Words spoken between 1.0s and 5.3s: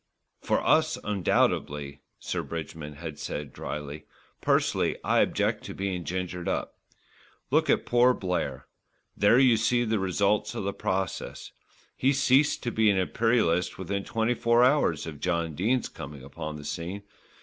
undoubtedly," Sir Bridgman had said drily. "Personally I